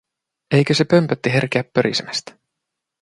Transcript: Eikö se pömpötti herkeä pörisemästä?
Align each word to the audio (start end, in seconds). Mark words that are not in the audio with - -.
Eikö 0.51 0.73
se 0.73 0.83
pömpötti 0.85 1.29
herkeä 1.33 1.63
pörisemästä? 1.73 2.33